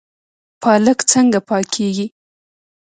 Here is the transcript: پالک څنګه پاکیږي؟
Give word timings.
پالک 0.61 0.99
څنګه 1.11 1.39
پاکیږي؟ 1.49 2.07